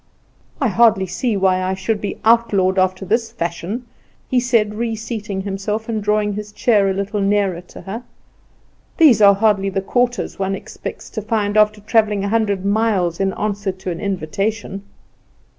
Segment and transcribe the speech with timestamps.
[0.59, 3.85] "I hardly see why I should be outlawed after this fashion,"
[4.27, 8.01] he said, reseating himself and drawing his chair a little nearer to her;
[8.97, 13.31] "these are hardly the quarters one expects to find after travelling a hundred miles in
[13.33, 14.81] answer to an invitation."